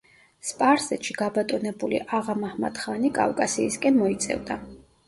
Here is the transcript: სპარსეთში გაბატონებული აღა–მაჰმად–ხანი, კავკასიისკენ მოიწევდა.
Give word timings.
სპარსეთში 0.51 1.17
გაბატონებული 1.19 2.01
აღა–მაჰმად–ხანი, 2.21 3.13
კავკასიისკენ 3.21 4.03
მოიწევდა. 4.05 4.61